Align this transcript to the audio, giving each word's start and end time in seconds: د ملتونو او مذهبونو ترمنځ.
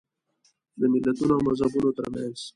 د 0.79 0.81
ملتونو 0.93 1.33
او 1.37 1.41
مذهبونو 1.47 1.89
ترمنځ. 1.97 2.37